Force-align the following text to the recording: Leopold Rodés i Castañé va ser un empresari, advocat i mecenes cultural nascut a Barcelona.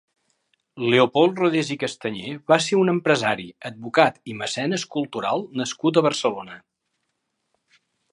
Leopold 0.91 1.41
Rodés 1.41 1.67
i 1.75 1.75
Castañé 1.83 2.31
va 2.51 2.57
ser 2.67 2.79
un 2.83 2.89
empresari, 2.93 3.45
advocat 3.71 4.17
i 4.33 4.37
mecenes 4.39 4.87
cultural 4.95 5.45
nascut 5.61 6.01
a 6.03 6.07
Barcelona. 6.07 6.57